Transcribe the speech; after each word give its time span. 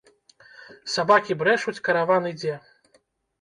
Сабакі 0.93 1.37
брэшуць, 1.41 1.83
караван 1.89 2.23
ідзе! 2.33 2.57